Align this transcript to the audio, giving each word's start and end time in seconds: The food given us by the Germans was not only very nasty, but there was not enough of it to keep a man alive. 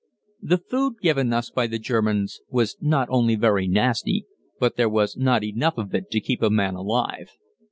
The 0.41 0.57
food 0.57 0.95
given 0.99 1.31
us 1.31 1.51
by 1.51 1.67
the 1.67 1.77
Germans 1.77 2.41
was 2.49 2.75
not 2.81 3.07
only 3.11 3.35
very 3.35 3.67
nasty, 3.67 4.25
but 4.59 4.75
there 4.75 4.89
was 4.89 5.15
not 5.15 5.43
enough 5.43 5.77
of 5.77 5.93
it 5.93 6.09
to 6.09 6.19
keep 6.19 6.41
a 6.41 6.49
man 6.49 6.73
alive. 6.73 7.37